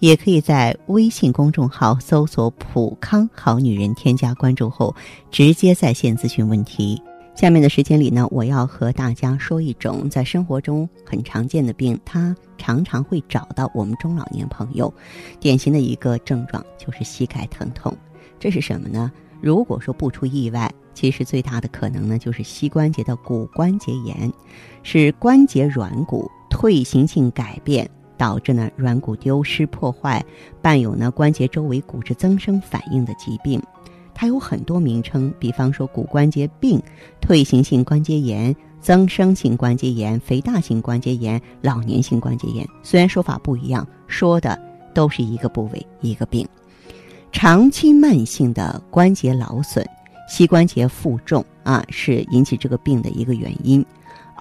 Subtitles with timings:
[0.00, 4.94] 也可以在微信公众号搜索“普康好女人”，添加关注后
[5.30, 7.00] 直接在线咨询问题。
[7.36, 14.92] 下面的时间里呢，我要和大家说一种在生活中很常见的病，它常常会找到我们中老年朋友。
[15.38, 17.96] 典型的一个症状就是膝盖疼痛，
[18.38, 19.10] 这是什么呢？
[19.40, 24.30] 如果说不出意外，其实最大的可能呢就是膝关节的骨关节炎，
[24.82, 27.88] 是关节软骨退行性改变
[28.20, 30.22] 导致呢软骨丢失破坏，
[30.60, 33.58] 伴有呢关节周围骨质增生反应的疾病。
[34.12, 36.78] 它有很多名称，比方说骨关节病、
[37.18, 42.68] 退行性关节炎、增生性关节炎、肥大性关节炎、老年性关节炎。
[42.82, 44.60] 虽然说法不一样，说的
[44.92, 46.46] 都是一个部位一个病。
[47.32, 49.82] 长期慢性的关节劳损、
[50.28, 53.82] 膝关节负重啊，是引起这个病的一个原因。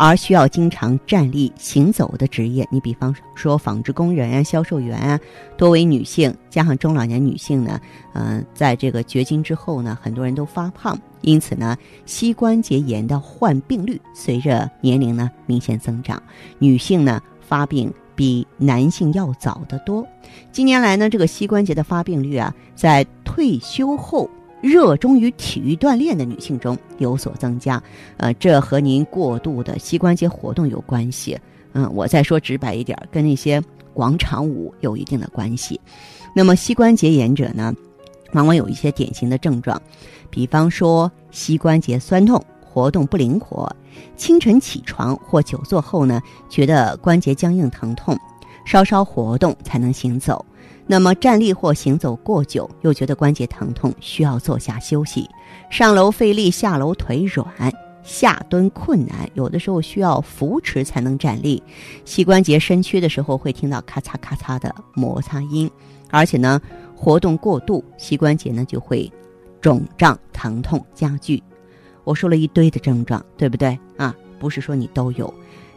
[0.02, 5.19] 而需要经常站立行走的职业，你比方说纺织工人啊、销售员啊，
[5.58, 7.78] 多为女性，加上中老年女性呢，
[8.14, 16.23] 嗯，在这个绝经之后呢，很多人都发胖，因此呢，膝关节炎的患病率随着年龄呢明显增长，
[16.59, 20.08] 女性呢发病比男性要早得多。
[20.53, 24.30] 近年来呢，这个膝关节的发病率啊，在退休后。
[24.62, 27.82] 热衷于体育锻炼的女性中有所增加，
[28.18, 31.40] 呃，这和您过度的膝关节活动有关系。
[31.74, 33.62] 嗯，我再说直白一点，跟那些
[33.94, 35.80] 广场舞有一定的关系。
[36.34, 37.74] 那么，膝关节炎者呢，
[38.34, 39.82] 往往有一些典型的症状，
[40.30, 43.72] 比方说膝关节酸痛、活动不灵活，
[44.18, 48.17] 清晨起床或久坐后呢，觉得关节僵硬疼痛，
[48.66, 50.45] 稍稍活动才能行走。
[50.92, 55.22] 那么站立或行走过久，又觉得关节疼痛，需要坐下休息；
[55.70, 61.61] 上楼费力，下楼腿软，下蹲困难，有的时候需要扶持才能站立。
[62.05, 65.70] 膝关节伸屈的时候，会听到咔嚓咔嚓的摩擦音，
[66.10, 66.60] 而且呢，
[66.95, 69.11] 活动过度，膝关节呢就会
[69.61, 71.44] 肿胀、疼痛加剧。
[72.04, 74.16] 我说了一堆的症状，对不对啊？
[74.39, 75.32] 不是说你都有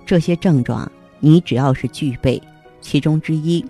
[0.07, 0.91] 这些症状，
[1.21, 2.43] 你只要是具备
[2.81, 3.63] 其中之一。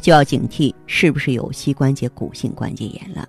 [0.00, 3.28] 就要警惕是不是有膝关节骨性关节炎了。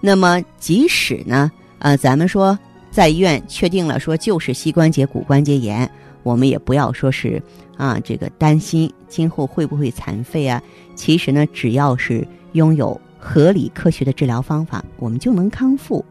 [0.00, 2.56] 那么，即使呢，呃，咱们说
[2.90, 5.90] 在医院确定了说就是膝关节骨关节炎，
[6.22, 7.42] 我们也不要说是
[7.76, 10.62] 啊这个担心今后会不会残废啊。
[10.94, 16.04] 其实呢，只要是拥有合理科学的治疗方法，我们就能康复。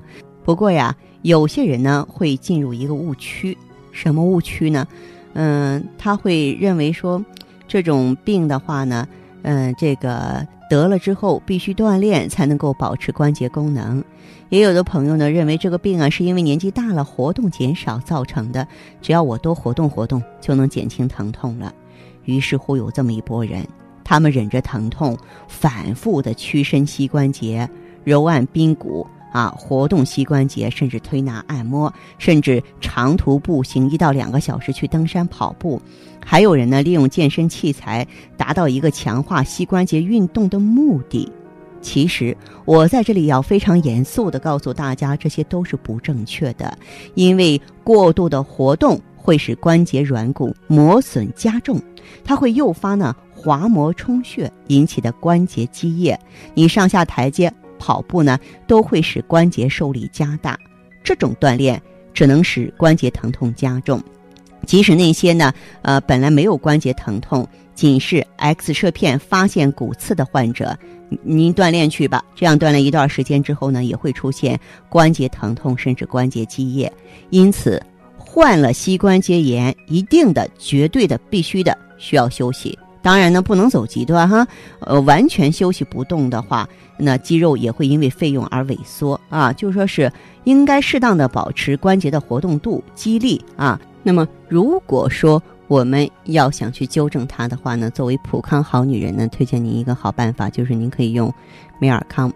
[0.44, 3.58] 不过呀，有些人呢会进入一个误区，
[3.94, 4.86] 什么误区呢？
[5.34, 7.24] 嗯，他会认为说
[7.70, 9.08] 这种病的话呢。
[9.44, 14.04] 嗯，这个得了之后必须锻炼才能够保持关节功能。
[14.50, 18.68] 也有的朋友呢认为这个病啊是因为年纪大了活动减少造成的，
[19.02, 21.74] 只要我多活动活动就能减轻疼痛了。
[22.26, 23.66] 于是乎有这么一波人，
[24.04, 27.70] 他们忍着疼痛，反复的屈伸膝关节，
[28.04, 29.08] 揉按髌骨。
[29.38, 35.80] 啊，活动膝关节，甚至推拿按摩，甚至长途步行一到两个小时去登山跑步，
[36.26, 41.32] 还有人呢利用健身器材达到一个强化膝关节运动的目的。
[41.82, 46.76] 其实我在这里要非常严肃的告诉大家，这些都是不正确的，
[47.14, 51.80] 因为过度的活动会使关节软骨磨损加重，
[52.24, 56.20] 它会诱发呢滑膜充血引起的关节积液，
[56.56, 57.54] 你上下台阶。
[57.80, 60.58] 跑步呢，都会使关节受力加大，
[61.04, 61.82] 这种锻炼
[62.14, 64.02] 只能使关节疼痛加重。
[64.66, 70.78] 即使那些呢，呃，本来没有关节疼痛，仅是 X 射片发现骨刺的患者，
[71.24, 72.26] 您锻炼去吧。
[72.36, 74.60] 这样锻炼一段时间之后呢，也会出现
[74.90, 76.92] 关节疼痛，甚至关节积液。
[77.30, 77.82] 因此，
[78.18, 82.78] 患了膝关节炎，一定的、绝对的、必须的，需要休息。
[83.02, 84.48] 当然呢，不能走极端哈，
[84.80, 86.68] 呃，完全休息不动的话，
[86.98, 89.54] 那肌肉也会因为费用而萎缩啊。
[89.54, 90.12] 就说是
[90.44, 93.80] 应该适当的保持关节的活动度、肌力啊。
[94.04, 101.34] 那么，如果说我们要想去纠正它的话呢，作为普康好女人呢，推荐您一个好办法，就是您可以用
[101.80, 102.32] 美尔康。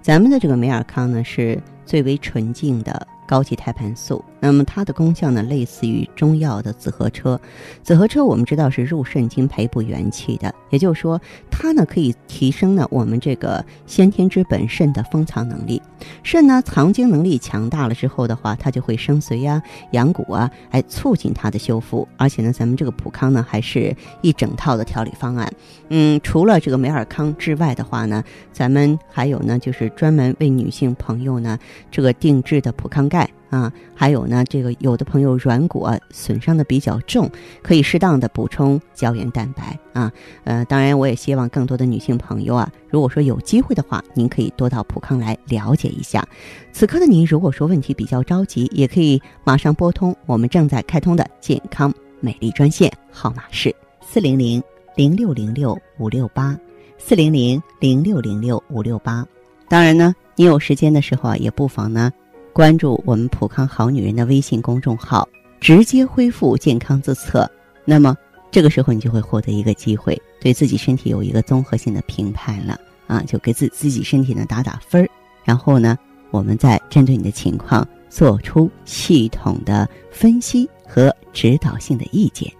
[0.00, 3.06] 咱们的这个美尔康呢，是最为纯净的。
[3.32, 4.22] 高级胎盘素。
[4.40, 7.40] 那么它的功效呢，类似于中药的紫河车。
[7.82, 11.18] 紫河车我们知道是入肾经、培补元气的，也就是说，
[11.50, 15.80] 它呢可以提升呢我们这个先天之本肾的封藏能力。
[16.22, 19.62] 肾呢藏精能力强大了之后的话，它就会生髓呀、
[19.92, 22.06] 养骨啊，来，促进它的修复。
[22.18, 25.50] 而且呢，咱们这个普康呢还是一整套的调理方案。
[25.88, 31.58] 嗯，除了这个美尔康之外的话呢，咱们还有呢，就是专门为女性朋友呢
[31.90, 33.21] 这个定制的普康钙
[33.52, 37.30] 啊，还有呢，这个有的朋友软骨损伤的比较重，
[37.62, 40.10] 可以适当的补充胶原蛋白啊。
[40.44, 46.26] 呃，当然，我也希望更多的女性朋友啊，如果说有机会的话，您可以多到普康来了解一下。
[46.72, 54.62] 此刻的您，如果说问题比较着急，也可以马上拨通我们正在开通的健康美丽专线，号码是四零零
[54.96, 56.58] 零六零六五六八
[56.96, 59.26] 四零零零六零六五六八。
[59.68, 62.10] 当然呢，你有时间的时候啊，也不妨呢。
[62.52, 65.26] 关注我们普康好女人的微信公众号，
[65.58, 67.50] 直接恢复健康自测。
[67.84, 68.14] 那么
[68.50, 75.08] 这个时候你就会获得一个机会，对自己身体有一个综合性的评判了啊，就给自自己身体呢打打分儿，
[75.44, 75.96] 然后呢，
[76.30, 82.52] 我们再针对你的情况做出系统的分析和指导性的意见。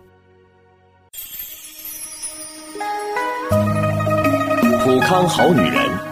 [4.83, 6.12] 普康好女人。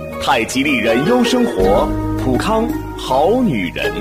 [0.23, 1.89] 太极丽人优生活，
[2.19, 3.91] 普康好女人。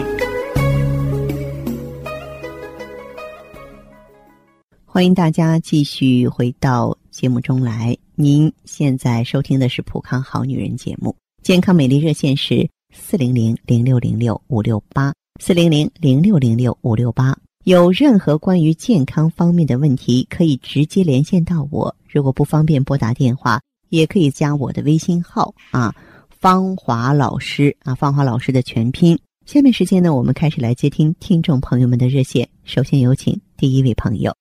[4.85, 7.97] 欢迎大家继续回到节目中来。
[8.17, 17.35] 您现在收听的是普康好女人节目，健康美丽热线是四零零零六零六五六八四零零零六零六五六八。
[17.65, 21.97] 有任何关于健康方面的问题，可以直接连线到我。
[22.07, 23.59] 如果不方便拨打电话，
[23.91, 25.93] 也可以加我的微信号啊。
[26.31, 29.19] 芳华老师啊，芳华老师的全拼。
[29.45, 32.49] 下面时间呢，我们开始来接听听众朋友们的热线。
[32.65, 34.35] 首先有请第一位朋友。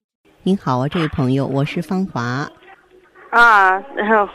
[0.43, 2.47] 您好啊，这位朋友，我是芳华。
[3.31, 4.31] 啊，然后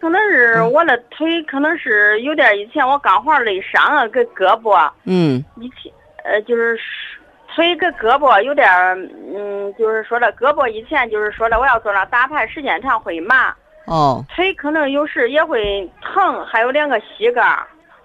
[0.00, 4.90] 可能是我的腿，可能是有点以前我钢化累伤了，跟胳膊。
[5.04, 5.44] 嗯。
[5.60, 5.92] 以前
[6.24, 6.78] 呃，就是
[7.54, 8.66] 腿跟胳膊有点
[9.34, 13.54] 嗯，就是说的胳膊以前就是说的，我要坐那打牌时间长会麻。
[13.86, 17.42] 哦，腿可能有时也会疼，还有两个膝盖。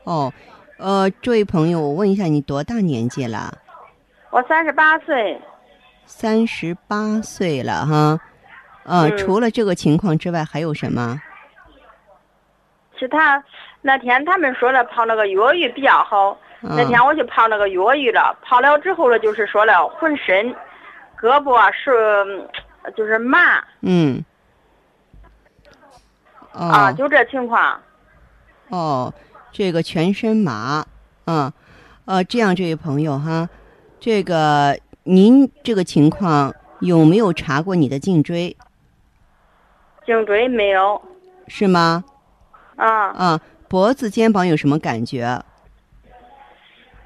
[0.03, 0.31] 哦，
[0.79, 3.53] 呃，这位朋友，我问一下，你多大年纪了？
[4.31, 5.39] 我三十八岁。
[6.05, 8.19] 三十八岁了哈，
[8.83, 11.21] 呃，除了这个情况之外，还有什么？
[12.97, 13.43] 其他
[13.81, 20.53] 那天他们说了泡那个药浴比较好，那天我去泡那个药浴了，泡了之后呢，就是说了浑身、
[21.19, 22.49] 胳膊是
[22.95, 23.63] 就是麻。
[23.81, 24.23] 嗯。
[26.57, 27.79] 啊，就这情况。
[28.69, 29.13] 哦，
[29.51, 30.85] 这个全身麻，
[31.25, 31.51] 嗯，
[32.05, 33.49] 呃，这样，这位朋友哈，
[33.99, 38.55] 这个您这个情况有没有查过你的颈椎？
[40.05, 41.01] 颈椎没有。
[41.47, 42.03] 是吗？
[42.77, 42.87] 啊。
[43.09, 45.43] 啊，脖子、肩膀有什么感觉？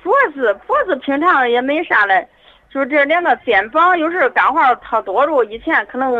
[0.03, 2.27] 脖子，脖子平常也没啥嘞，
[2.69, 6.11] 就这两个肩膀有时干活太多了，以前可能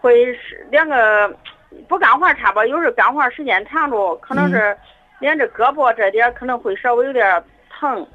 [0.00, 1.36] 会是两个。
[1.88, 4.76] 不干活差不，有时干活时间长了，可能是
[5.18, 8.06] 连着胳膊这点可能会稍微有点疼。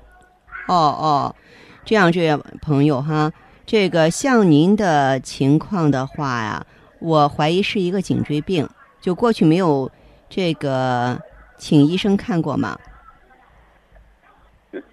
[0.68, 1.36] 哦哦，
[1.84, 3.32] 这样这位朋友哈，
[3.66, 6.66] 这个像您的情况的话呀，
[7.00, 8.68] 我怀疑是一个颈椎病。
[9.00, 9.92] 就过去没有
[10.28, 11.20] 这个
[11.58, 12.78] 请医生看过吗？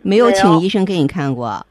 [0.03, 1.67] 没有请医生给你看过。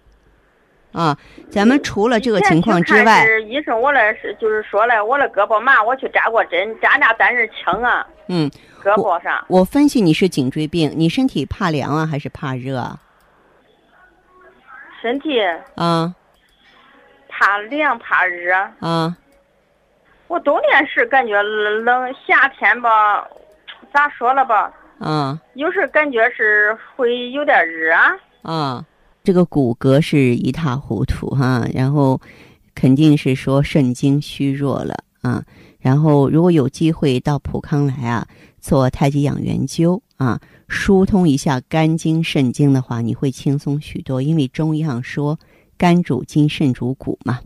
[0.92, 1.18] 啊，
[1.50, 8.06] 咱们除了这个情况之外，是医生我来是就是说了，我的胳膊麻，我去扎过针，扎扎但是轻啊。
[8.28, 8.50] 嗯，
[8.84, 9.44] 胳膊上。
[9.48, 12.98] 我分析你是颈椎病，你身体怕凉啊还是怕热？
[15.02, 15.42] 身体。
[15.76, 16.14] 啊。
[17.30, 18.54] 怕凉怕热。
[18.82, 19.16] 啊。
[20.28, 23.26] 我冬天是感觉冷，夏天吧，
[23.94, 24.72] 咋说了吧？
[25.00, 25.40] 啊。
[25.54, 27.94] 有时感觉是会有点热。
[28.44, 28.86] 啊。
[29.24, 32.20] 这个骨骼是一塌糊涂哈，然后
[32.74, 35.44] 肯定是说肾精虚弱了啊。
[35.80, 38.28] 然后如果有机会到普康来啊，
[38.60, 44.22] 做太极养元灸啊，疏通一下肝经肾经的话，你会轻松许多。
[44.22, 45.40] 因为中医上说，
[45.78, 47.40] 肝主筋，肾主骨嘛。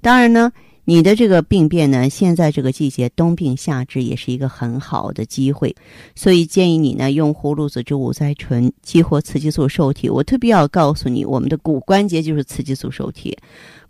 [0.00, 0.52] 当然呢。
[0.88, 5.74] 你的这个病变呢，现在这个季节冬病夏治也是一个很好的机会，
[6.14, 10.08] 所以建议你呢用葫芦籽植物甾醇激活雌激素受体。
[10.08, 13.36] 我特别要告诉你，我们的骨关节就是雌激素受体，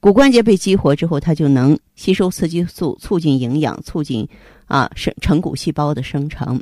[0.01, 4.27] 骨关节被激活之后，它就能吸收雌激素，促进营养，促进
[4.65, 6.59] 啊生成骨细胞的生成。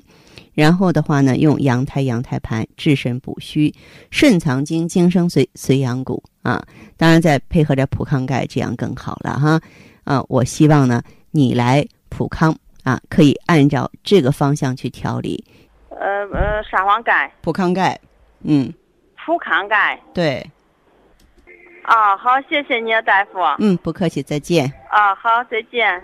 [0.52, 3.72] 然后的话呢，用羊胎羊胎盘治肾补虚，
[4.10, 6.60] 肾藏精，精生髓，髓养骨啊。
[6.96, 9.60] 当然再配合着普康钙，这样更好了哈。
[10.04, 15.44] 啊，我希望呢，你来普康啊，可以按照这个方向去调理。
[15.90, 17.98] 呃呃，沙黄钙，普康钙，
[18.42, 18.72] 嗯，
[19.24, 20.50] 普康钙，对。
[21.82, 23.38] 啊，好，谢谢你，大夫。
[23.58, 24.64] 嗯，不客气，再见。
[24.90, 26.02] 啊，好，再见。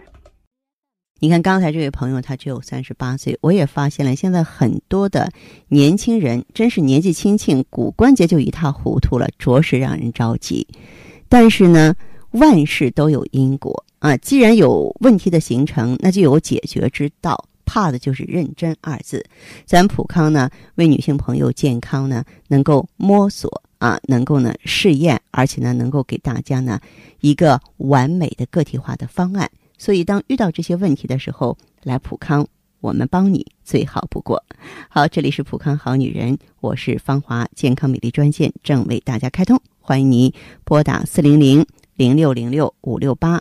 [1.21, 5.31] 你看刚才这位朋友，他只有三十八岁，我也发现了，现在很多的
[5.69, 10.67] 年轻人，真是年纪轻轻，骨关节就一塌糊涂了，着实让人着急。
[11.29, 11.95] 但是呢，
[12.33, 13.85] 万事都有因果。
[14.01, 17.47] 啊，既然有问题的形成，那就有解决之道。
[17.73, 19.25] 怕的就是认真二字。
[19.65, 26.81] 咱普康呢，为女性朋友健康呢，能够摸索啊，能够呢试验，而且呢，能够给大家呢
[27.21, 29.49] 一个完美的个体化的方案。
[29.79, 32.45] 所以，当遇到这些问题的时候，来普康，
[32.81, 34.43] 我们帮你最好不过。
[34.89, 40.33] 好，这里是普康好女人，我是芳华健康美丽专线正为大家开通，欢迎您
[40.65, 41.65] 拨打四零零
[41.95, 43.41] 零六零六五六八。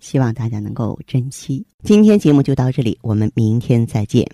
[0.00, 1.64] 希望大家能够珍惜。
[1.82, 4.26] 今天节目就到这里，我们明天再见。